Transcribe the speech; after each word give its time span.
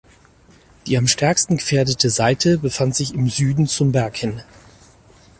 Die 0.87 0.97
am 0.97 1.05
stärksten 1.07 1.57
gefährdete 1.57 2.09
Seite 2.09 2.57
befand 2.57 2.95
sich 2.95 3.13
im 3.13 3.29
Süden 3.29 3.67
zum 3.67 3.91
Berg 3.91 4.17
hin. 4.17 4.41